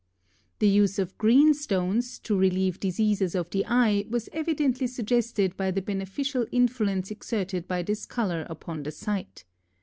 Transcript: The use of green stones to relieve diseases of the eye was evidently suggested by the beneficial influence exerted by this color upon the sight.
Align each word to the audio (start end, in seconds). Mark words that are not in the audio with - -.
The 0.57 0.67
use 0.67 0.97
of 0.97 1.15
green 1.19 1.53
stones 1.53 2.17
to 2.21 2.35
relieve 2.35 2.79
diseases 2.79 3.35
of 3.35 3.51
the 3.51 3.63
eye 3.67 4.07
was 4.09 4.29
evidently 4.33 4.87
suggested 4.87 5.55
by 5.55 5.69
the 5.69 5.83
beneficial 5.83 6.47
influence 6.51 7.11
exerted 7.11 7.67
by 7.67 7.83
this 7.83 8.07
color 8.07 8.47
upon 8.49 8.81
the 8.81 8.89
sight. 8.91 9.45